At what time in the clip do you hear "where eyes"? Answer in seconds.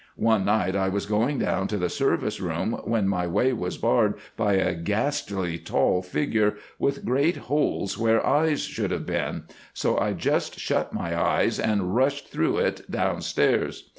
7.99-8.63